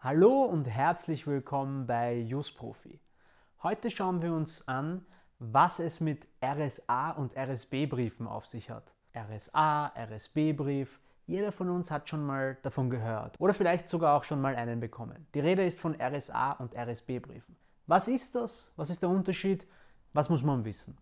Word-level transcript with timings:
Hallo 0.00 0.44
und 0.44 0.68
herzlich 0.68 1.26
willkommen 1.26 1.88
bei 1.88 2.14
JustProfi. 2.18 3.00
Heute 3.64 3.90
schauen 3.90 4.22
wir 4.22 4.32
uns 4.32 4.62
an, 4.68 5.04
was 5.40 5.80
es 5.80 5.98
mit 5.98 6.24
RSA 6.40 7.10
und 7.10 7.36
RSB-Briefen 7.36 8.28
auf 8.28 8.46
sich 8.46 8.70
hat. 8.70 8.94
RSA, 9.12 9.86
RSB-Brief, 9.96 11.00
jeder 11.26 11.50
von 11.50 11.68
uns 11.68 11.90
hat 11.90 12.08
schon 12.08 12.24
mal 12.24 12.56
davon 12.62 12.90
gehört 12.90 13.34
oder 13.40 13.54
vielleicht 13.54 13.88
sogar 13.88 14.16
auch 14.16 14.22
schon 14.22 14.40
mal 14.40 14.54
einen 14.54 14.78
bekommen. 14.78 15.26
Die 15.34 15.40
Rede 15.40 15.66
ist 15.66 15.80
von 15.80 16.00
RSA 16.00 16.52
und 16.52 16.76
RSB-Briefen. 16.76 17.56
Was 17.88 18.06
ist 18.06 18.36
das? 18.36 18.70
Was 18.76 18.90
ist 18.90 19.02
der 19.02 19.08
Unterschied? 19.08 19.66
Was 20.12 20.28
muss 20.28 20.44
man 20.44 20.64
wissen? 20.64 20.96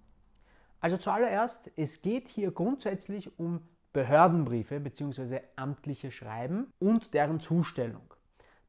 Also 0.81 0.97
zuallererst, 0.97 1.71
es 1.77 2.01
geht 2.01 2.29
hier 2.29 2.51
grundsätzlich 2.51 3.39
um 3.39 3.61
Behördenbriefe 3.93 4.81
bzw. 4.81 5.41
amtliche 5.55 6.11
Schreiben 6.11 6.73
und 6.79 7.13
deren 7.13 7.41
Zustellung. 7.41 8.16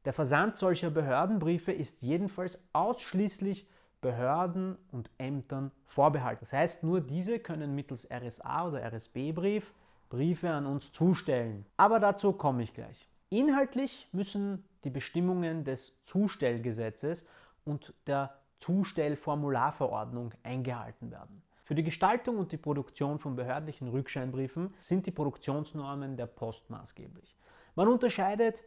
Der 0.04 0.12
Versand 0.12 0.58
solcher 0.58 0.90
Behördenbriefe 0.90 1.72
ist 1.72 2.00
jedenfalls 2.02 2.58
ausschließlich 2.72 3.66
Behörden 4.00 4.78
und 4.92 5.10
Ämtern 5.18 5.72
vorbehalten. 5.86 6.40
Das 6.42 6.52
heißt, 6.52 6.82
nur 6.84 7.00
diese 7.00 7.40
können 7.40 7.74
mittels 7.74 8.08
RSA 8.10 8.68
oder 8.68 8.82
RSB-Brief 8.82 9.74
Briefe 10.08 10.50
an 10.50 10.66
uns 10.66 10.92
zustellen. 10.92 11.66
Aber 11.76 12.00
dazu 12.00 12.32
komme 12.32 12.62
ich 12.62 12.72
gleich. 12.72 13.08
Inhaltlich 13.30 14.08
müssen 14.12 14.64
die 14.84 14.90
Bestimmungen 14.90 15.64
des 15.64 15.94
Zustellgesetzes 16.04 17.26
und 17.64 17.92
der 18.06 18.38
Zustellformularverordnung 18.60 20.32
eingehalten 20.42 21.10
werden. 21.10 21.42
Für 21.64 21.74
die 21.74 21.82
Gestaltung 21.82 22.38
und 22.38 22.52
die 22.52 22.56
Produktion 22.56 23.18
von 23.18 23.36
behördlichen 23.36 23.88
Rückscheinbriefen 23.88 24.72
sind 24.80 25.04
die 25.04 25.10
Produktionsnormen 25.10 26.16
der 26.16 26.26
Post 26.26 26.70
maßgeblich. 26.70 27.36
Man 27.74 27.88
unterscheidet 27.88 28.64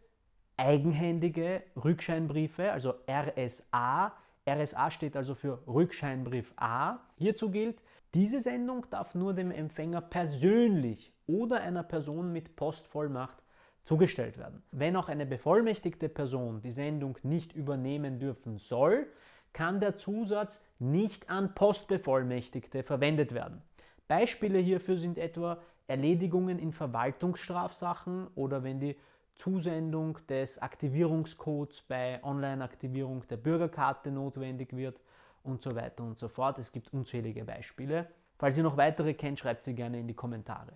eigenhändige 0.62 1.64
Rückscheinbriefe, 1.84 2.72
also 2.72 2.94
RSA. 3.10 4.14
RSA 4.48 4.92
steht 4.92 5.16
also 5.16 5.34
für 5.34 5.60
Rückscheinbrief 5.68 6.54
A. 6.55 6.99
Hierzu 7.18 7.49
gilt, 7.49 7.82
diese 8.13 8.41
Sendung 8.41 8.85
darf 8.91 9.16
nur 9.16 9.34
dem 9.34 9.52
Empfänger 9.52 10.02
persönlich 10.02 11.12
oder 11.27 11.62
einer 11.62 11.84
Person 11.84 12.32
mit 12.32 12.55
Postvollmacht 12.55 13.38
zugestellt 13.84 14.38
werden. 14.38 14.62
Wenn 14.72 14.96
auch 14.96 15.10
eine 15.10 15.26
bevollmächtigte 15.26 16.10
Person 16.10 16.62
die 16.62 16.72
Sendung 16.72 17.18
nicht 17.24 17.54
übernehmen 17.54 18.20
dürfen 18.20 18.57
soll, 18.57 19.07
kann 19.54 19.80
der 19.80 19.98
Zusatz 19.98 20.62
nicht 20.78 21.30
an 21.30 21.55
Postbevollmächtigte 21.55 22.84
verwendet 22.84 23.34
werden. 23.34 23.62
Beispiele 24.07 24.60
hierfür 24.60 24.98
sind 24.98 25.18
etwa 25.18 25.57
Erledigungen 25.88 26.60
in 26.60 26.72
Verwaltungsstrafsachen 26.72 28.28
oder 28.35 28.63
wenn 28.63 28.80
die 28.80 28.96
Zusendung 29.42 30.20
des 30.30 30.60
Aktivierungscodes 30.60 31.82
bei 31.88 32.24
Online-Aktivierung 32.24 33.24
der 33.28 33.38
Bürgerkarte 33.38 34.12
notwendig 34.12 34.76
wird 34.76 35.02
und 35.42 35.64
so 35.64 35.76
weiter 35.76 36.04
und 36.04 36.20
so 36.20 36.28
fort. 36.28 36.60
Es 36.60 36.72
gibt 36.72 36.94
unzählige 36.94 37.44
Beispiele. 37.44 38.08
Falls 38.38 38.56
ihr 38.56 38.62
noch 38.62 38.78
weitere 38.78 39.16
kennt, 39.16 39.40
schreibt 39.40 39.66
sie 39.66 39.74
gerne 39.74 40.00
in 40.00 40.08
die 40.08 40.14
Kommentare. 40.14 40.74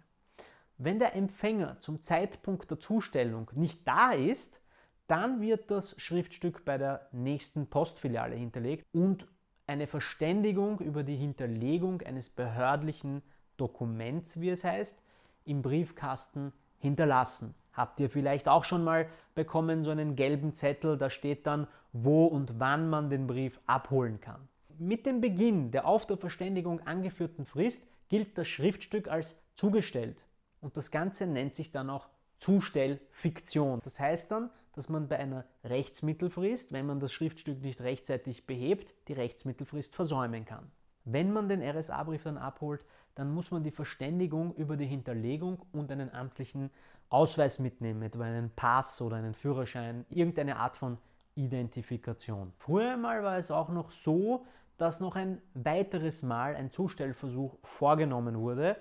Wenn 0.79 0.97
der 0.97 1.15
Empfänger 1.15 1.79
zum 1.79 2.01
Zeitpunkt 2.01 2.71
der 2.71 2.79
Zustellung 2.79 3.51
nicht 3.53 3.87
da 3.87 4.13
ist, 4.13 4.59
dann 5.05 5.41
wird 5.41 5.69
das 5.69 5.93
Schriftstück 6.01 6.65
bei 6.65 6.79
der 6.79 7.07
nächsten 7.11 7.67
Postfiliale 7.67 8.35
hinterlegt 8.35 8.87
und 8.93 9.27
eine 9.67 9.85
Verständigung 9.85 10.79
über 10.79 11.03
die 11.03 11.17
Hinterlegung 11.17 12.01
eines 12.01 12.31
behördlichen 12.31 13.21
Dokuments, 13.57 14.41
wie 14.41 14.49
es 14.49 14.63
heißt, 14.63 14.99
im 15.43 15.61
Briefkasten 15.61 16.51
hinterlassen. 16.79 17.53
Habt 17.75 17.99
ihr 17.99 18.09
vielleicht 18.09 18.47
auch 18.47 18.63
schon 18.63 18.83
mal 18.83 19.07
bekommen, 19.35 19.83
so 19.83 19.91
einen 19.91 20.15
gelben 20.15 20.53
Zettel, 20.53 20.97
da 20.97 21.09
steht 21.09 21.45
dann, 21.45 21.67
wo 21.91 22.25
und 22.25 22.59
wann 22.59 22.89
man 22.89 23.09
den 23.09 23.27
Brief 23.27 23.59
abholen 23.67 24.21
kann. 24.21 24.47
Mit 24.77 25.05
dem 25.05 25.21
Beginn 25.21 25.71
der 25.71 25.85
auf 25.85 26.05
der 26.05 26.17
Verständigung 26.17 26.81
angeführten 26.81 27.45
Frist 27.45 27.81
gilt 28.09 28.37
das 28.37 28.47
Schriftstück 28.47 29.07
als 29.07 29.35
zugestellt 29.55 30.17
und 30.61 30.77
das 30.77 30.91
Ganze 30.91 31.27
nennt 31.27 31.53
sich 31.53 31.71
dann 31.71 31.89
auch 31.89 32.07
Zustellfiktion. 32.39 33.79
Das 33.83 33.99
heißt 33.99 34.31
dann, 34.31 34.49
dass 34.73 34.89
man 34.89 35.07
bei 35.07 35.17
einer 35.17 35.45
Rechtsmittelfrist, 35.63 36.73
wenn 36.73 36.85
man 36.85 36.99
das 36.99 37.13
Schriftstück 37.13 37.61
nicht 37.61 37.81
rechtzeitig 37.81 38.45
behebt, 38.45 38.93
die 39.07 39.13
Rechtsmittelfrist 39.13 39.95
versäumen 39.95 40.45
kann. 40.45 40.69
Wenn 41.05 41.31
man 41.31 41.47
den 41.47 41.61
RSA-Brief 41.61 42.23
dann 42.23 42.37
abholt, 42.37 42.83
dann 43.15 43.33
muss 43.33 43.51
man 43.51 43.63
die 43.63 43.71
Verständigung 43.71 44.53
über 44.55 44.75
die 44.75 44.85
Hinterlegung 44.85 45.61
und 45.71 45.91
einen 45.91 46.13
amtlichen 46.13 46.69
Ausweis 47.09 47.59
mitnehmen, 47.59 48.01
etwa 48.01 48.23
einen 48.23 48.49
Pass 48.49 49.01
oder 49.01 49.15
einen 49.17 49.33
Führerschein, 49.33 50.05
irgendeine 50.09 50.57
Art 50.57 50.77
von 50.77 50.97
Identifikation. 51.35 52.51
Früher 52.57 52.97
mal 52.97 53.23
war 53.23 53.37
es 53.37 53.51
auch 53.51 53.69
noch 53.69 53.91
so, 53.91 54.45
dass 54.77 54.99
noch 54.99 55.15
ein 55.15 55.41
weiteres 55.53 56.23
Mal 56.23 56.55
ein 56.55 56.71
Zustellversuch 56.71 57.57
vorgenommen 57.63 58.39
wurde, 58.39 58.75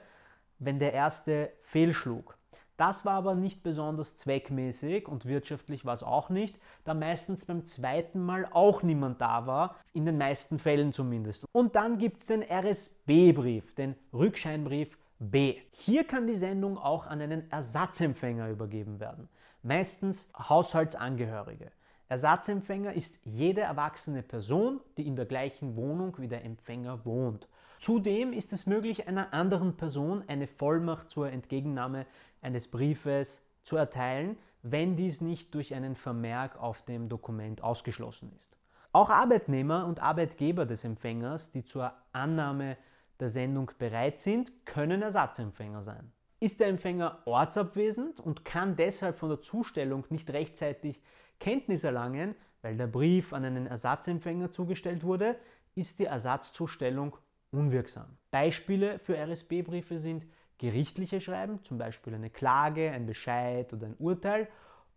wenn 0.59 0.79
der 0.79 0.93
erste 0.93 1.53
fehlschlug. 1.62 2.37
Das 2.77 3.05
war 3.05 3.15
aber 3.15 3.37
nicht 3.37 3.62
besonders 3.62 4.17
zweckmäßig 4.17 5.07
und 5.07 5.27
wirtschaftlich 5.27 5.85
war 5.85 5.95
es 5.95 6.03
auch 6.03 6.29
nicht, 6.29 6.59
da 6.85 6.93
meistens 6.93 7.45
beim 7.45 7.67
zweiten 7.67 8.25
Mal 8.25 8.49
auch 8.51 8.83
niemand 8.83 9.21
da 9.21 9.47
war, 9.47 9.77
in 9.93 10.07
den 10.07 10.19
meisten 10.19 10.59
Fällen 10.59 10.93
zumindest. 10.93 11.45
Und 11.53 11.77
dann 11.77 11.99
gibt 11.99 12.21
es 12.21 12.27
den 12.27 12.43
RSB-Brief, 12.43 13.75
den 13.77 13.95
Rückscheinbrief 14.12 14.99
B. 15.21 15.57
Hier 15.71 16.05
kann 16.05 16.27
die 16.27 16.35
Sendung 16.35 16.77
auch 16.77 17.07
an 17.07 17.21
einen 17.21 17.49
Ersatzempfänger 17.51 18.51
übergeben 18.51 18.99
werden, 18.99 19.29
meistens 19.62 20.29
Haushaltsangehörige. 20.37 21.71
Ersatzempfänger 22.09 22.93
ist 22.93 23.15
jede 23.23 23.62
erwachsene 23.62 24.23
Person, 24.23 24.81
die 24.97 25.06
in 25.06 25.17
der 25.17 25.27
gleichen 25.27 25.77
Wohnung 25.77 26.17
wie 26.19 26.29
der 26.29 26.45
Empfänger 26.45 27.05
wohnt. 27.05 27.49
Zudem 27.81 28.33
ist 28.33 28.53
es 28.53 28.67
möglich, 28.67 29.09
einer 29.09 29.33
anderen 29.33 29.77
Person 29.77 30.25
eine 30.27 30.47
Vollmacht 30.47 31.11
zur 31.11 31.31
Entgegennahme 31.31 32.06
eines 32.44 32.69
Briefes 32.69 33.43
zu 33.62 33.77
erteilen, 33.77 34.37
wenn 34.62 34.97
dies 34.97 35.21
nicht 35.21 35.55
durch 35.55 35.75
einen 35.75 35.97
Vermerk 35.97 36.60
auf 36.60 36.82
dem 36.82 37.09
Dokument 37.09 37.62
ausgeschlossen 37.62 38.32
ist. 38.37 38.56
Auch 38.93 39.10
Arbeitnehmer 39.10 39.87
und 39.87 40.00
Arbeitgeber 40.00 40.66
des 40.66 40.84
Empfängers, 40.84 41.50
die 41.50 41.65
zur 41.65 41.93
Annahme 42.12 42.77
der 43.21 43.31
Sendung 43.31 43.71
bereit 43.78 44.21
sind, 44.21 44.53
können 44.66 45.03
Ersatzempfänger 45.03 45.82
sein. 45.82 46.12
Ist 46.41 46.60
der 46.60 46.69
Empfänger 46.69 47.19
ortsabwesend 47.25 48.21
und 48.21 48.44
kann 48.44 48.76
deshalb 48.76 49.16
von 49.19 49.31
der 49.31 49.41
Zustellung 49.41 50.05
nicht 50.11 50.31
rechtzeitig 50.31 51.03
Kenntnis 51.41 51.84
erlangen, 51.84 52.34
weil 52.62 52.76
der 52.76 52.87
Brief 52.87 53.32
an 53.32 53.44
einen 53.44 53.66
Ersatzempfänger 53.66 54.50
zugestellt 54.50 55.05
wurde, 55.05 55.37
ist 55.75 55.99
die 55.99 56.06
Ersatzzustellung 56.06 57.16
unwirksam. 57.50 58.16
Beispiele 58.31 58.99
für 58.99 59.16
RSB-Briefe 59.16 59.99
sind 59.99 60.25
gerichtliche 60.59 61.20
Schreiben, 61.20 61.62
zum 61.65 61.78
Beispiel 61.78 62.15
eine 62.15 62.31
Klage, 62.31 62.91
ein 62.91 63.06
Bescheid 63.06 63.72
oder 63.72 63.87
ein 63.87 63.97
Urteil, 63.98 64.48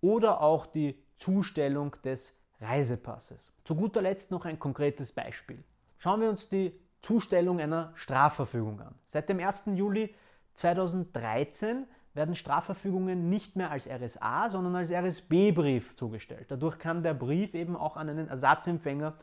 oder 0.01 0.41
auch 0.41 0.66
die 0.66 0.97
Zustellung 1.18 1.95
des 2.03 2.34
Reisepasses. 2.62 3.51
Zu 3.63 3.75
guter 3.75 4.01
Letzt 4.01 4.31
noch 4.31 4.46
ein 4.46 4.59
konkretes 4.59 5.12
Beispiel. 5.12 5.63
Schauen 5.97 6.22
wir 6.22 6.29
uns 6.29 6.50
die 6.50 6.79
Zustellung 7.01 7.59
einer 7.59 7.91
Strafverfügung 7.96 8.79
an. 8.81 8.96
Seit 9.09 9.29
dem 9.29 9.40
1. 9.40 9.63
Juli 9.75 10.13
2013 10.53 11.85
werden 12.13 12.35
Strafverfügungen 12.35 13.29
nicht 13.29 13.56
mehr 13.56 13.72
als 13.72 13.88
RSA, 13.88 14.50
sondern 14.50 14.75
als 14.75 14.91
RSB-Brief 14.91 15.96
zugestellt. 15.96 16.47
Dadurch 16.50 16.79
kann 16.79 17.03
der 17.03 17.13
Brief 17.13 17.53
eben 17.53 17.75
auch 17.75 17.96
an 17.96 18.09
einen 18.09 18.28
Ersatzempfänger 18.28 19.13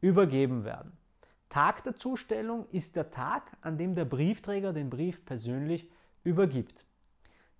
übergeben 0.00 0.64
werden. 0.64 0.96
Tag 1.54 1.84
der 1.84 1.94
Zustellung 1.94 2.66
ist 2.72 2.96
der 2.96 3.12
Tag, 3.12 3.44
an 3.60 3.78
dem 3.78 3.94
der 3.94 4.04
Briefträger 4.04 4.72
den 4.72 4.90
Brief 4.90 5.24
persönlich 5.24 5.88
übergibt. 6.24 6.84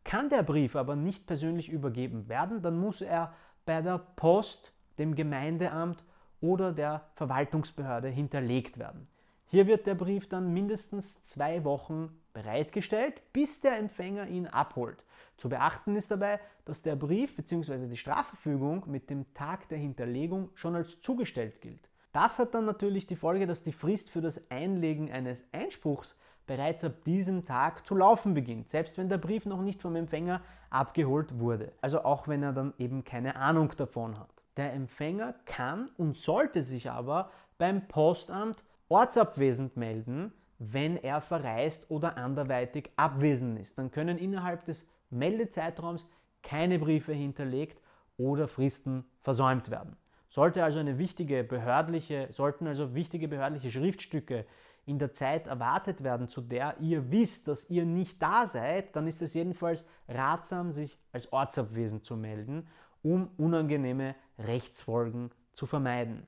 Kann 0.03 0.29
der 0.29 0.43
Brief 0.43 0.75
aber 0.75 0.97
nicht 0.97 1.29
persönlich 1.29 1.69
übergeben 1.69 2.29
werden, 2.29 2.61
dann 2.61 2.77
muss 2.77 3.01
er 3.01 3.33
bei 3.65 3.83
der 3.83 3.99
Post, 3.99 4.73
dem 4.99 5.15
Gemeindeamt 5.15 6.03
oder 6.41 6.73
der 6.73 7.07
Verwaltungsbehörde 7.15 8.09
hinterlegt 8.09 8.81
werden. 8.81 9.07
Hier 9.47 9.69
wird 9.69 9.87
der 9.87 9.95
Brief 9.95 10.29
dann 10.29 10.53
mindestens 10.53 11.23
zwei 11.23 11.63
Wochen 11.63 12.21
bereitgestellt, 12.33 13.23
bis 13.33 13.61
der 13.61 13.79
Empfänger 13.79 14.27
ihn 14.27 14.49
abholt. 14.49 15.05
Zu 15.37 15.49
beachten 15.49 15.95
ist 15.95 16.11
dabei, 16.11 16.41
dass 16.65 16.83
der 16.83 16.97
Brief 16.97 17.37
bzw. 17.37 17.87
die 17.87 17.97
Strafverfügung 17.97 18.91
mit 18.91 19.09
dem 19.09 19.33
Tag 19.35 19.69
der 19.69 19.79
Hinterlegung 19.79 20.51
schon 20.55 20.75
als 20.75 21.01
zugestellt 21.01 21.61
gilt. 21.61 21.89
Das 22.15 22.39
hat 22.39 22.55
dann 22.55 22.65
natürlich 22.65 23.09
die 23.09 23.17
Folge, 23.17 23.45
dass 23.45 23.65
die 23.65 23.73
Frist 23.73 24.09
für 24.09 24.21
das 24.21 24.41
Einlegen 24.49 25.11
eines 25.11 25.45
Einspruchs 25.51 26.17
bereits 26.47 26.85
ab 26.85 26.93
diesem 27.05 27.45
Tag 27.45 27.85
zu 27.85 27.97
laufen 27.97 28.35
beginnt, 28.35 28.71
selbst 28.71 28.97
wenn 28.97 29.09
der 29.09 29.19
Brief 29.19 29.47
noch 29.47 29.61
nicht 29.61 29.83
vom 29.83 29.97
Empfänger 29.97 30.41
abgeholt 30.71 31.41
wurde. 31.41 31.73
Also 31.81 32.05
auch 32.05 32.29
wenn 32.29 32.45
er 32.45 32.53
dann 32.53 32.73
eben 32.79 33.03
keine 33.03 33.35
Ahnung 33.35 33.73
davon 33.77 34.17
hat. 34.17 34.31
Der 34.57 34.73
Empfänger 34.73 35.35
kann 35.45 35.91
und 35.97 36.17
sollte 36.17 36.63
sich 36.63 36.89
aber 36.89 37.33
beim 37.59 37.89
Postamt 37.89 38.63
ortsabwesend 38.89 39.77
melden, 39.77 40.33
wenn 40.61 40.97
er 40.97 41.21
verreist 41.21 41.91
oder 41.91 42.17
anderweitig 42.17 42.93
abwesend 42.95 43.59
ist. 43.59 43.77
Dann 43.77 43.91
können 43.91 44.19
innerhalb 44.19 44.65
des 44.67 44.87
Meldezeitraums 45.11 46.09
keine 46.45 46.79
Briefe 46.79 47.13
hinterlegt 47.13 47.83
oder 48.17 48.47
Fristen 48.47 49.05
versäumt 49.21 49.69
werden. 49.69 49.97
Sollte 50.35 50.65
also 50.65 50.81
eine 50.81 50.99
wichtige 50.99 51.45
behördliche, 51.45 52.27
sollten 52.33 52.67
also 52.67 52.93
wichtige 52.93 53.29
behördliche 53.29 53.71
Schriftstücke 53.71 54.45
in 54.85 54.99
der 54.99 55.13
Zeit 55.13 55.47
erwartet 55.47 56.03
werden, 56.03 56.27
zu 56.27 56.41
der 56.41 56.75
ihr 56.81 57.13
wisst, 57.13 57.47
dass 57.47 57.71
ihr 57.71 57.85
nicht 57.85 58.21
da 58.21 58.49
seid, 58.49 58.97
dann 58.97 59.07
ist 59.07 59.23
es 59.23 59.33
jedenfalls 59.33 59.85
ratsam, 60.09 60.73
sich 60.73 60.99
als 61.13 61.33
ortsabwesend 61.33 62.05
zu 62.05 62.17
melden, 62.17 62.67
um 63.05 63.31
unangenehme 63.37 64.17
Rechtsfolgen 64.37 65.31
zu 65.53 65.67
vermeiden. 65.67 66.27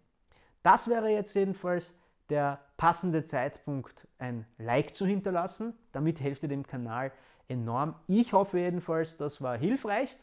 Das 0.62 0.86
wäre 0.86 1.10
jetzt 1.10 1.34
jedenfalls 1.34 1.92
der 2.30 2.60
passende 2.76 3.24
Zeitpunkt, 3.24 4.06
ein 4.18 4.46
Like 4.56 4.94
zu 4.94 5.04
hinterlassen. 5.04 5.74
Damit 5.90 6.20
helft 6.20 6.44
ihr 6.44 6.48
dem 6.48 6.64
Kanal 6.64 7.10
enorm. 7.48 7.96
Ich 8.06 8.32
hoffe 8.32 8.60
jedenfalls, 8.60 9.16
das 9.16 9.42
war 9.42 9.58
hilfreich 9.58 10.16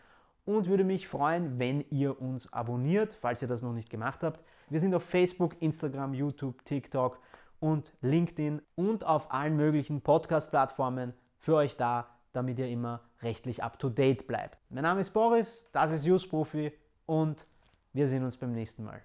und 0.45 0.67
würde 0.67 0.83
mich 0.83 1.07
freuen, 1.07 1.59
wenn 1.59 1.85
ihr 1.89 2.21
uns 2.21 2.51
abonniert, 2.51 3.15
falls 3.15 3.41
ihr 3.41 3.47
das 3.47 3.61
noch 3.61 3.73
nicht 3.73 3.89
gemacht 3.89 4.23
habt. 4.23 4.43
Wir 4.69 4.79
sind 4.79 4.93
auf 4.93 5.03
Facebook, 5.03 5.61
Instagram, 5.61 6.13
YouTube, 6.13 6.63
TikTok 6.65 7.19
und 7.59 7.93
LinkedIn 8.01 8.61
und 8.75 9.05
auf 9.05 9.31
allen 9.31 9.55
möglichen 9.55 10.01
Podcast-Plattformen 10.01 11.13
für 11.39 11.55
euch 11.55 11.77
da, 11.77 12.07
damit 12.33 12.59
ihr 12.59 12.67
immer 12.67 13.01
rechtlich 13.21 13.63
up-to-date 13.63 14.27
bleibt. 14.27 14.57
Mein 14.69 14.83
Name 14.83 15.01
ist 15.01 15.11
Boris, 15.11 15.65
das 15.71 15.91
ist 15.93 16.05
Use 16.05 16.27
Profi 16.27 16.73
und 17.05 17.45
wir 17.93 18.07
sehen 18.07 18.23
uns 18.23 18.37
beim 18.37 18.53
nächsten 18.53 18.83
Mal. 18.83 19.01